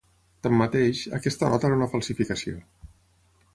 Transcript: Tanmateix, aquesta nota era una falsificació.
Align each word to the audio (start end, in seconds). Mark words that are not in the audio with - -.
Tanmateix, 0.45 1.01
aquesta 1.17 1.51
nota 1.53 1.71
era 1.71 1.79
una 1.81 1.91
falsificació. 1.93 2.57